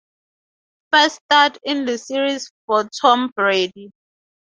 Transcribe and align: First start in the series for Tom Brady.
First 0.91 1.17
start 1.25 1.59
in 1.63 1.85
the 1.85 1.99
series 1.99 2.51
for 2.65 2.89
Tom 3.01 3.31
Brady. 3.35 3.91